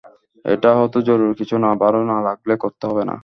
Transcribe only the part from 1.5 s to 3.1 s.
না, ভালো না লাগলে করতে হবে